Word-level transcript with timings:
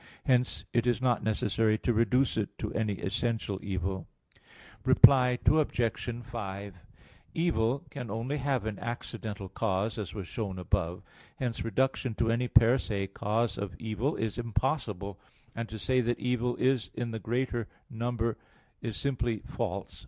Hence 0.25 0.65
it 0.73 0.87
is 0.87 0.99
not 0.99 1.21
necessary 1.21 1.77
to 1.77 1.93
reduce 1.93 2.35
it 2.35 2.57
to 2.57 2.73
any 2.73 2.93
essential 3.01 3.59
evil. 3.61 4.07
Reply 4.83 5.37
Obj. 5.45 6.15
5: 6.23 6.73
Evil 7.35 7.85
can 7.91 8.09
only 8.09 8.37
have 8.37 8.65
an 8.65 8.79
accidental 8.79 9.47
cause, 9.47 9.99
as 9.99 10.15
was 10.15 10.27
shown 10.27 10.57
above 10.57 10.97
(A. 10.97 11.01
1). 11.01 11.03
Hence 11.35 11.63
reduction 11.63 12.15
to 12.15 12.31
any 12.31 12.47
'per 12.47 12.79
se' 12.79 13.09
cause 13.13 13.59
of 13.59 13.75
evil 13.77 14.15
is 14.15 14.39
impossible. 14.39 15.19
And 15.55 15.69
to 15.69 15.77
say 15.77 16.01
that 16.01 16.17
evil 16.17 16.55
is 16.55 16.89
in 16.95 17.11
the 17.11 17.19
greater 17.19 17.67
number 17.87 18.39
is 18.81 18.97
simply 18.97 19.43
false. 19.45 19.99